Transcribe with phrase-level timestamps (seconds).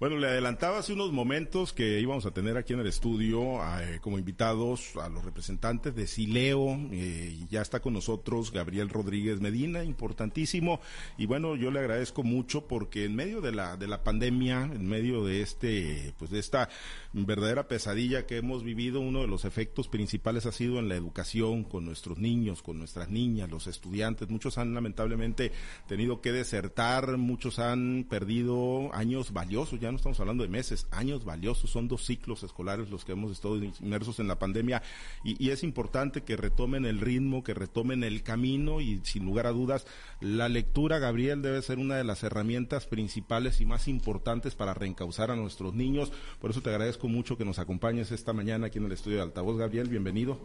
[0.00, 3.98] Bueno, le adelantaba hace unos momentos que íbamos a tener aquí en el estudio eh,
[4.00, 6.78] como invitados a los representantes de Sileo.
[6.92, 10.80] Eh, ya está con nosotros Gabriel Rodríguez Medina, importantísimo.
[11.16, 14.86] Y bueno, yo le agradezco mucho porque en medio de la, de la pandemia, en
[14.86, 16.68] medio de este, pues de esta
[17.12, 21.64] verdadera pesadilla que hemos vivido, uno de los efectos principales ha sido en la educación
[21.64, 24.30] con nuestros niños, con nuestras niñas, los estudiantes.
[24.30, 25.50] Muchos han lamentablemente
[25.88, 31.70] tenido que desertar, muchos han perdido años valiosos, no estamos hablando de meses, años valiosos,
[31.70, 34.82] son dos ciclos escolares los que hemos estado inmersos en la pandemia
[35.24, 39.46] y, y es importante que retomen el ritmo, que retomen el camino y sin lugar
[39.46, 39.86] a dudas
[40.20, 45.30] la lectura, Gabriel, debe ser una de las herramientas principales y más importantes para reencauzar
[45.30, 46.12] a nuestros niños.
[46.40, 49.22] Por eso te agradezco mucho que nos acompañes esta mañana aquí en el estudio de
[49.22, 49.58] Altavoz.
[49.58, 50.40] Gabriel, bienvenido.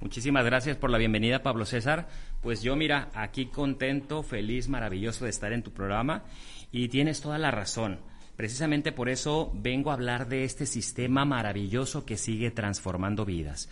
[0.00, 2.08] Muchísimas gracias por la bienvenida, Pablo César.
[2.42, 6.24] Pues yo, mira, aquí contento, feliz, maravilloso de estar en tu programa
[6.72, 7.98] y tienes toda la razón.
[8.40, 13.68] Precisamente por eso vengo a hablar de este sistema maravilloso que sigue transformando vidas.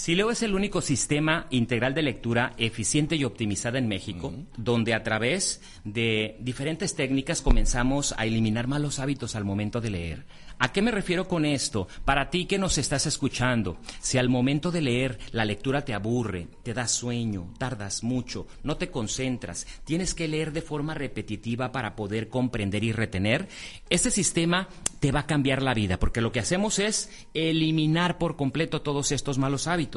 [0.00, 5.02] Sileo es el único sistema integral de lectura eficiente y optimizada en México, donde a
[5.02, 10.24] través de diferentes técnicas comenzamos a eliminar malos hábitos al momento de leer.
[10.58, 11.86] ¿A qué me refiero con esto?
[12.06, 16.48] Para ti que nos estás escuchando, si al momento de leer la lectura te aburre,
[16.62, 21.94] te da sueño, tardas mucho, no te concentras, tienes que leer de forma repetitiva para
[21.96, 23.48] poder comprender y retener,
[23.88, 24.68] este sistema
[25.00, 29.12] te va a cambiar la vida, porque lo que hacemos es eliminar por completo todos
[29.12, 29.89] estos malos hábitos.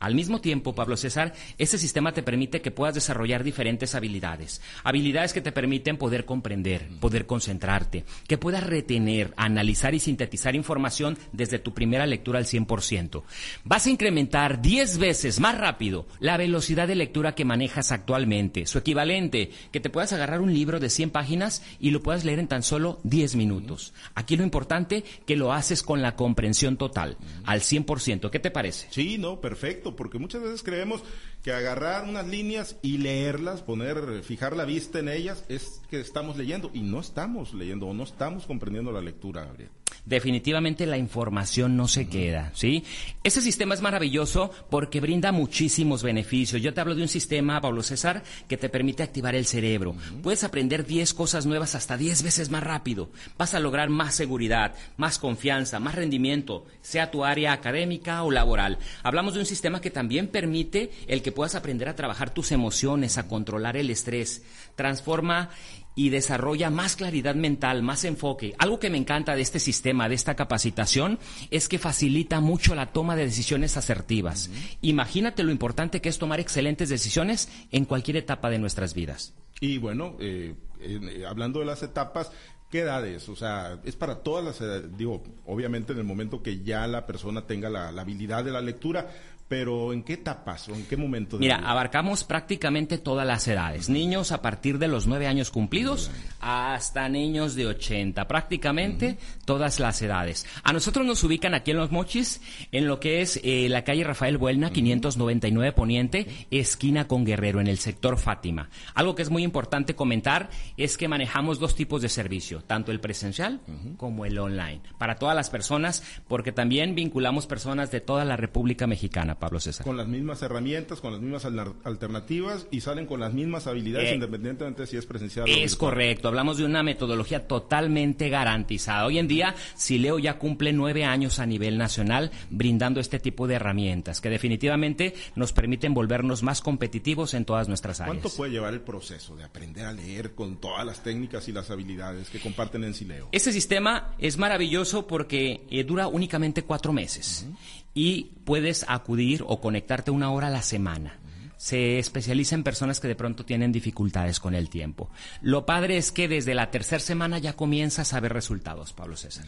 [0.00, 5.32] Al mismo tiempo, Pablo César, este sistema te permite que puedas desarrollar diferentes habilidades, habilidades
[5.32, 11.58] que te permiten poder comprender, poder concentrarte, que puedas retener, analizar y sintetizar información desde
[11.58, 13.22] tu primera lectura al 100%.
[13.64, 18.78] Vas a incrementar 10 veces más rápido la velocidad de lectura que manejas actualmente, su
[18.78, 22.48] equivalente, que te puedas agarrar un libro de 100 páginas y lo puedas leer en
[22.48, 23.92] tan solo 10 minutos.
[24.14, 28.30] Aquí lo importante que lo haces con la comprensión total, al 100%.
[28.30, 28.88] ¿Qué te parece?
[28.90, 31.02] Sí, no, perfecto, porque muchas veces creemos
[31.42, 36.36] que agarrar unas líneas y leerlas, poner, fijar la vista en ellas, es que estamos
[36.36, 39.70] leyendo y no estamos leyendo o no estamos comprendiendo la lectura, Gabriel
[40.06, 42.84] definitivamente la información no se queda, ¿sí?
[43.22, 46.62] Ese sistema es maravilloso porque brinda muchísimos beneficios.
[46.62, 49.96] Yo te hablo de un sistema, Pablo César, que te permite activar el cerebro.
[50.22, 53.10] Puedes aprender 10 cosas nuevas hasta 10 veces más rápido.
[53.36, 58.78] Vas a lograr más seguridad, más confianza, más rendimiento, sea tu área académica o laboral.
[59.02, 63.18] Hablamos de un sistema que también permite el que puedas aprender a trabajar tus emociones,
[63.18, 64.44] a controlar el estrés.
[64.76, 65.50] Transforma
[65.96, 68.54] y desarrolla más claridad mental, más enfoque.
[68.58, 71.18] Algo que me encanta de este sistema, de esta capacitación,
[71.50, 74.50] es que facilita mucho la toma de decisiones asertivas.
[74.82, 79.34] Imagínate lo importante que es tomar excelentes decisiones en cualquier etapa de nuestras vidas.
[79.58, 82.30] Y bueno, eh, eh, hablando de las etapas,
[82.70, 83.28] ¿Qué edades?
[83.28, 84.96] O sea, es para todas las edades.
[84.96, 88.60] Digo, obviamente en el momento que ya la persona tenga la, la habilidad de la
[88.60, 89.08] lectura,
[89.48, 91.38] pero ¿en qué etapas o en qué momento?
[91.38, 93.88] Mira, abarcamos prácticamente todas las edades.
[93.88, 96.10] Niños a partir de los nueve años cumplidos
[96.40, 98.26] hasta niños de 80.
[98.26, 100.46] Prácticamente todas las edades.
[100.64, 102.40] A nosotros nos ubican aquí en Los Mochis,
[102.72, 107.68] en lo que es eh, la calle Rafael Buelna, 599 Poniente, esquina con Guerrero, en
[107.68, 108.68] el sector Fátima.
[108.94, 112.08] Algo que es muy importante comentar es que manejamos dos tipos de
[112.56, 113.60] servicio, tanto el presencial
[113.96, 114.80] como el online.
[114.98, 119.38] Para todas las personas, porque también vinculamos personas de toda la República Mexicana.
[119.38, 119.84] Pablo César.
[119.84, 121.44] Con las mismas herramientas, con las mismas
[121.84, 126.28] alternativas y salen con las mismas habilidades, eh, independientemente si es presencial es Es correcto,
[126.28, 129.06] hablamos de una metodología totalmente garantizada.
[129.06, 133.54] Hoy en día, Sileo ya cumple nueve años a nivel nacional brindando este tipo de
[133.54, 138.18] herramientas que definitivamente nos permiten volvernos más competitivos en todas nuestras áreas.
[138.18, 141.70] ¿Cuánto puede llevar el proceso de aprender a leer con todas las técnicas y las
[141.70, 143.28] habilidades que comparten en Sileo?
[143.32, 147.44] Este sistema es maravilloso porque eh, dura únicamente cuatro meses
[147.92, 151.18] y puedes acudir o conectarte una hora a la semana.
[151.56, 155.10] Se especializa en personas que de pronto tienen dificultades con el tiempo.
[155.40, 159.46] Lo padre es que desde la tercera semana ya comienzas a ver resultados, Pablo César.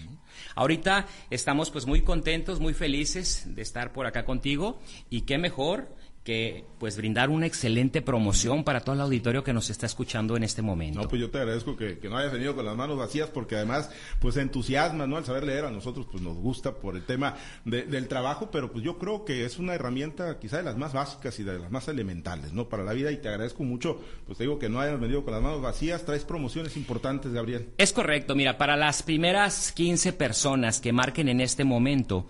[0.56, 5.94] Ahorita estamos pues muy contentos, muy felices de estar por acá contigo y qué mejor
[6.28, 10.42] que pues brindar una excelente promoción para todo el auditorio que nos está escuchando en
[10.42, 11.00] este momento.
[11.00, 13.88] No, pues yo te agradezco que, no hayas venido con las manos vacías porque además
[14.20, 15.16] pues entusiasma, ¿no?
[15.16, 18.84] Al saber leer a nosotros pues nos gusta por el tema del trabajo, pero pues
[18.84, 21.88] yo creo que es una herramienta quizá de las más básicas y de las más
[21.88, 22.68] elementales, ¿no?
[22.68, 25.32] Para la vida y te agradezco mucho, pues te digo que no hayas venido con
[25.32, 27.70] las manos vacías, traes promociones importantes, Gabriel.
[27.78, 32.26] Es correcto, mira, para las primeras 15 personas que marquen en este momento,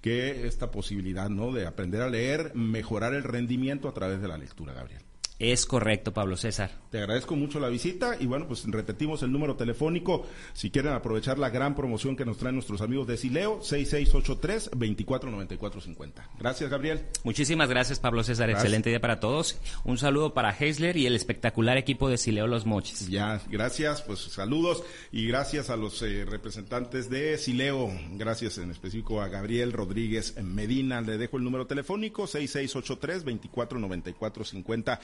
[0.06, 1.52] que esta posibilidad, ¿no?
[1.52, 5.02] De aprender a leer, mejorar el rendimiento a través de la lectura, Gabriel.
[5.38, 6.70] Es correcto, Pablo César.
[6.90, 11.38] Te agradezco mucho la visita y bueno, pues repetimos el número telefónico si quieren aprovechar
[11.38, 16.12] la gran promoción que nos traen nuestros amigos de Sileo, 6683-249450.
[16.38, 17.02] Gracias, Gabriel.
[17.22, 18.48] Muchísimas gracias, Pablo César.
[18.48, 19.60] Excelente día para todos.
[19.84, 23.06] Un saludo para Heisler y el espectacular equipo de Sileo Los Moches.
[23.08, 27.90] Ya, gracias, pues saludos y gracias a los eh, representantes de Sileo.
[28.12, 31.02] Gracias en específico a Gabriel Rodríguez Medina.
[31.02, 34.98] Le dejo el número telefónico, 6683-249450